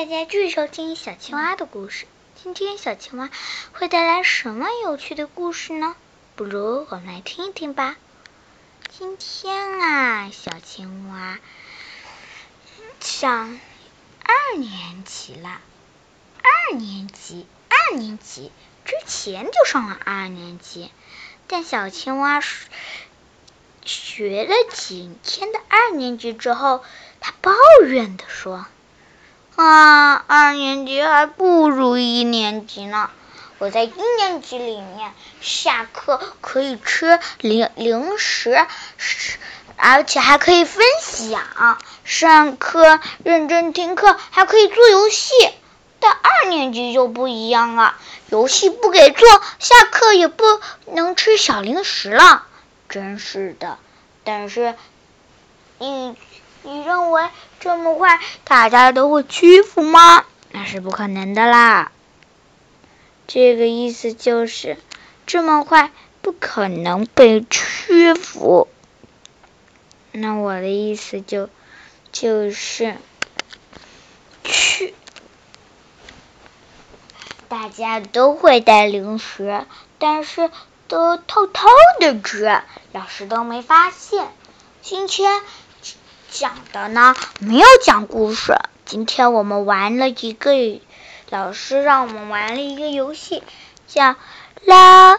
[0.00, 2.06] 大家继续收听小青蛙的故事。
[2.42, 3.28] 今天小青蛙
[3.74, 5.94] 会带来什么有趣的故事呢？
[6.36, 7.98] 不如我们来听一听吧。
[8.88, 11.38] 今天啊，小青蛙
[12.98, 13.60] 上
[14.22, 15.60] 二年级了。
[16.42, 18.50] 二年级，二年级
[18.86, 20.90] 之前就上了二年级，
[21.46, 22.40] 但小青蛙
[23.84, 26.82] 学了几天的二年级之后，
[27.20, 27.52] 他抱
[27.86, 28.64] 怨的说。
[29.60, 33.10] 啊，二年级还不如一年级呢。
[33.58, 38.66] 我在一年级里面，下课可以吃零零食，
[39.76, 41.42] 而且还可以分享。
[42.04, 45.34] 上课认真听课，还可以做游戏。
[45.98, 47.96] 但二年级就不一样了，
[48.30, 50.42] 游戏不给做，下课也不
[50.86, 52.46] 能吃小零食了。
[52.88, 53.76] 真是的。
[54.24, 54.74] 但是，
[55.78, 56.16] 你。
[56.62, 57.28] 你认为
[57.58, 60.24] 这么快大家都会屈服吗？
[60.50, 61.90] 那是不可能的啦。
[63.26, 64.76] 这个意思就是
[65.26, 65.90] 这么快
[66.20, 68.68] 不可能被屈服。
[70.12, 71.48] 那我的意思就
[72.12, 72.96] 就是
[74.44, 74.94] 去，
[77.48, 79.64] 大家都会带零食，
[79.98, 80.50] 但是
[80.88, 81.68] 都偷偷
[82.00, 82.60] 的吃，
[82.92, 84.28] 老师都没发现。
[84.82, 85.40] 今天。
[86.30, 88.56] 讲的呢，没有讲故事。
[88.84, 90.52] 今天我们玩了一个，
[91.28, 93.42] 老师让我们玩了一个游戏，
[93.88, 94.14] 叫
[94.64, 95.18] 啦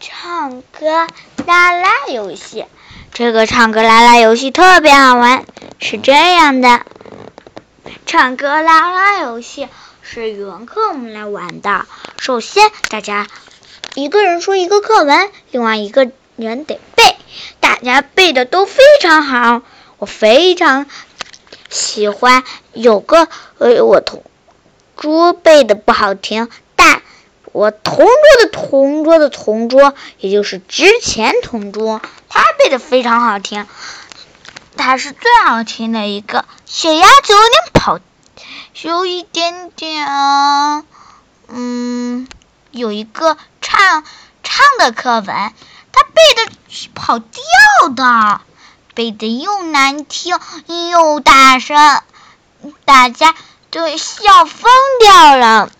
[0.00, 1.06] 唱歌
[1.46, 2.66] 啦啦游戏。
[3.12, 5.44] 这个唱歌啦啦游戏特别好玩，
[5.80, 6.82] 是这样的：
[8.04, 9.68] 唱歌啦啦游戏
[10.02, 11.86] 是语文课我们来玩的。
[12.18, 13.26] 首先，大家
[13.94, 17.16] 一个人说一个课文，另外一个人得背，
[17.60, 19.62] 大家背的都非常好。
[19.98, 20.86] 我非常
[21.68, 24.24] 喜欢有个呃，我同
[24.96, 27.02] 桌背的不好听，但
[27.52, 28.06] 我同桌
[28.42, 33.66] 的同桌的同桌，也就是之前同桌，他背的非常好听，
[34.76, 36.44] 他是最好听的一个。
[36.64, 37.98] 小鸭子有点跑，
[38.82, 40.06] 有一点点，
[41.48, 42.28] 嗯，
[42.70, 44.04] 有一个唱
[44.42, 46.52] 唱的课文，他背的
[46.94, 47.42] 跑调
[47.96, 48.40] 的。
[48.98, 50.36] 背的又难听
[50.90, 52.02] 又大声，
[52.84, 53.32] 大家
[53.70, 55.70] 都笑疯掉了。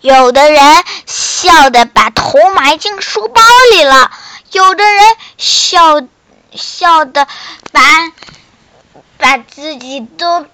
[0.00, 3.40] 有的人笑的把头埋进书包
[3.70, 4.10] 里了，
[4.50, 6.00] 有的人笑
[6.50, 7.28] 笑的
[7.70, 7.80] 把
[9.18, 10.44] 把自己都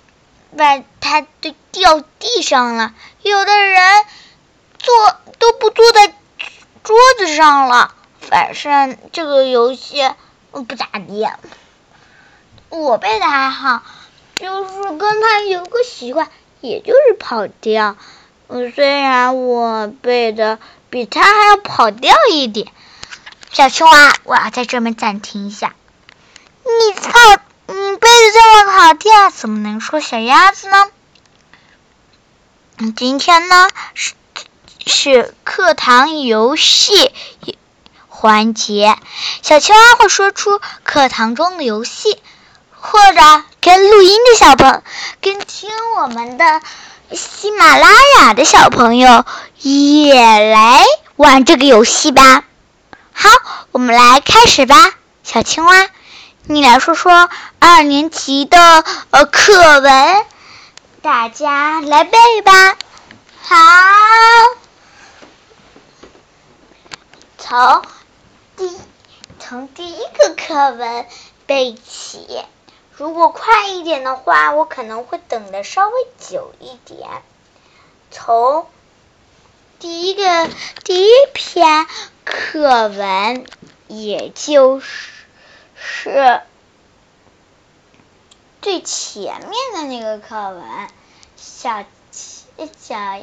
[0.59, 2.93] 把他都掉地上了，
[3.23, 4.05] 有的人
[4.79, 6.09] 坐都不坐在
[6.83, 7.95] 桌子上了。
[8.21, 10.13] 反正这个游戏。
[10.55, 11.29] 我不咋地，
[12.69, 13.83] 我背的还好，
[14.37, 17.97] 就是跟他有个习惯，也就是跑调。
[18.77, 20.61] 虽然我背的
[20.91, 22.69] 比他还要跑调一点。
[23.51, 25.75] 小青蛙，我要在这边暂停一下。
[26.63, 27.11] 你操，
[27.67, 30.89] 你背的这么跑调，怎么能说小鸭子呢？
[32.95, 34.15] 今天呢是
[34.87, 37.11] 是课堂游戏。
[38.25, 38.97] 环节，
[39.43, 42.23] 小青蛙会说出课堂中的游戏，
[42.73, 43.21] 或者
[43.61, 44.83] 跟录音的小朋
[45.21, 45.69] 跟听
[45.99, 46.63] 我们的
[47.13, 49.27] 喜马拉雅的小朋友
[49.61, 50.83] 也来
[51.17, 52.45] 玩这个游戏吧。
[53.13, 53.29] 好，
[53.73, 54.75] 我们来开始吧。
[55.23, 55.91] 小青蛙，
[56.45, 58.57] 你来说说二年级的
[59.11, 60.25] 呃课文，
[61.03, 62.79] 大家来背吧。
[63.43, 63.57] 好，
[67.37, 67.83] 从。
[69.47, 71.07] 从第一个课文
[71.45, 72.27] 背起，
[72.97, 77.21] 如果快一点的话，我可能会等的稍微久一点。
[78.11, 78.67] 从
[79.79, 80.49] 第一个
[80.83, 81.87] 第一篇
[82.25, 83.45] 课文，
[83.87, 85.11] 也就是
[85.75, 86.41] 是
[88.63, 90.89] 最前面的那个课文，
[91.37, 93.21] 小小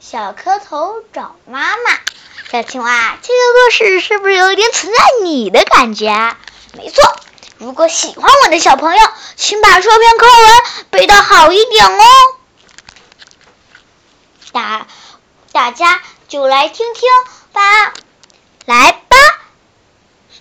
[0.00, 2.07] 小磕头找妈妈。
[2.50, 6.34] 小青蛙，这个故事是不是有点存在你的感觉？
[6.78, 7.20] 没错，
[7.58, 12.04] 如果喜欢我的小朋友，请把这篇课文背得好一点哦。
[14.52, 14.86] 大
[15.52, 17.06] 大家就来听听
[17.52, 17.92] 吧，
[18.64, 19.16] 来吧，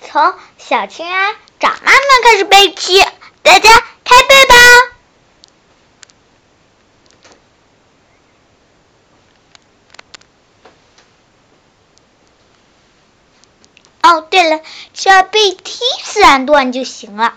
[0.09, 3.03] 从小青蛙找妈妈开始背起，
[3.41, 4.55] 大家开背吧。
[14.07, 14.61] 哦，对了，
[14.93, 17.33] 只要背第一自然段就行了。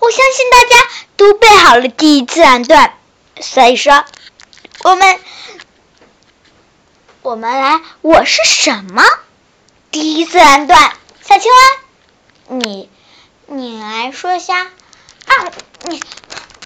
[0.00, 2.94] 我相信大家都背好了第一自然段。
[3.40, 4.04] 所以说，
[4.84, 5.18] 我们
[7.22, 9.02] 我们来，我是什么？
[9.90, 10.92] 第一自然段，
[11.26, 12.90] 小青蛙，你
[13.46, 15.32] 你来说一下啊，
[15.84, 16.02] 你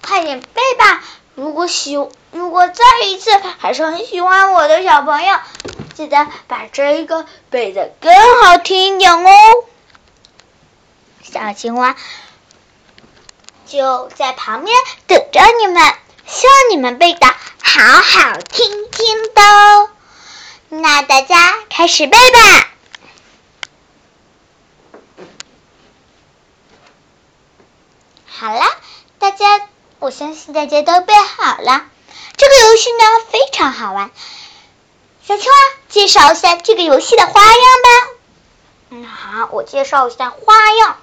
[0.02, 1.02] 快点背吧。
[1.36, 1.94] 如果喜，
[2.32, 5.36] 如果再一次还是很喜欢我的小朋友，
[5.94, 8.12] 记得把这个背的更
[8.42, 9.30] 好听一点哦。
[11.22, 11.96] 小青蛙
[13.66, 14.76] 就在旁边
[15.06, 15.94] 等着你们，
[16.26, 19.90] 希望你们背的好好听听的哦。
[20.68, 22.68] 那大家开始背吧。
[28.26, 28.64] 好了，
[29.18, 29.68] 大家。
[30.00, 31.86] 我相信大家都背好了，
[32.36, 34.10] 这个游戏呢非常好玩。
[35.26, 35.56] 小青蛙，
[35.94, 38.08] 介绍一下这个游戏的花样吧。
[38.90, 40.96] 嗯，好，我介绍一下花样。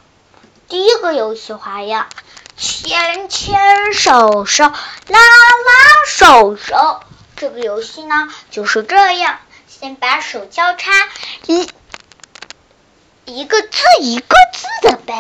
[0.67, 2.09] 第一个游戏花样，
[2.57, 4.73] 牵牵手手，拉
[5.17, 6.99] 拉手手。
[7.38, 10.91] 这个游戏呢就是这样，先把手交叉，
[11.45, 11.71] 一
[13.23, 13.69] 一个字
[14.01, 15.13] 一个字的背，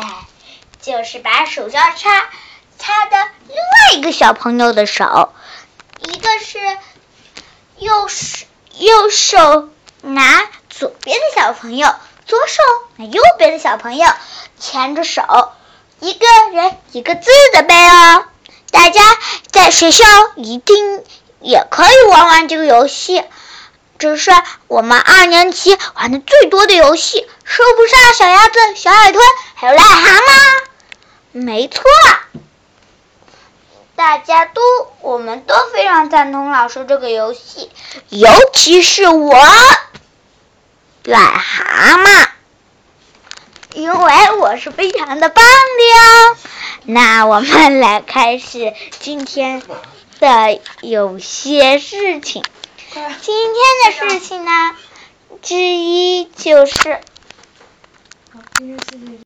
[0.81, 2.29] 就是把手交叉。
[2.77, 3.15] 他的
[3.47, 5.31] 另外一个小朋友的手，
[6.01, 6.59] 一个是
[7.77, 8.47] 右手
[8.81, 9.69] 右手
[10.01, 11.93] 拿左边的小朋友，
[12.25, 12.63] 左手
[12.95, 14.11] 拿右边的小朋友，
[14.59, 15.51] 牵着手，
[15.99, 18.25] 一个人一个字的背哦。
[18.71, 18.99] 大家
[19.51, 20.03] 在学校
[20.35, 21.03] 一定
[21.41, 23.23] 也可以玩玩这个游戏，
[23.99, 24.31] 这是
[24.65, 29.21] 我们二年级玩的最多的游戏，说不上小鸭子、小海豚，
[29.53, 30.63] 还有癞蛤蟆，
[31.33, 31.83] 没错。
[33.95, 34.61] 大家都，
[35.11, 37.69] 我们都非常赞同老师这个游戏，
[38.07, 39.35] 尤其是我，
[41.03, 42.29] 癞蛤蟆，
[43.73, 45.83] 因为我是非常的棒的
[46.31, 46.37] 哟。
[46.85, 49.61] 那我们来开始今天
[50.21, 52.45] 的有些事情。
[53.21, 54.51] 今天的事情呢，
[55.41, 57.01] 之一就是。